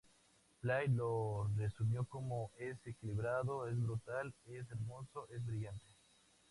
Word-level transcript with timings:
Play 0.63 0.87
lo 0.87 1.47
resumió 1.55 2.05
como 2.05 2.49
"es 2.57 2.75
equilibrado, 2.87 3.67
es 3.67 3.79
brutal, 3.79 4.33
es 4.47 4.65
hermoso, 4.71 5.27
es 5.29 5.45
brillante. 5.45 5.85